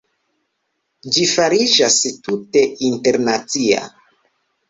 Ĝi 1.17 1.25
fariĝas 1.33 1.99
tute 2.27 2.65
internacia. 2.89 3.83